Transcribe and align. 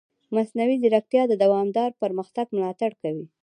مصنوعي 0.35 0.75
ځیرکتیا 0.81 1.23
د 1.27 1.33
دوامدار 1.43 1.89
پرمختګ 2.01 2.45
ملاتړ 2.57 2.91
کوي. 3.01 3.25